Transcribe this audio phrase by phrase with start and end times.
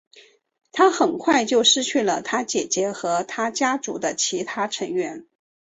[0.71, 5.27] 他很快就失去了他姐姐和他家族的其他成员。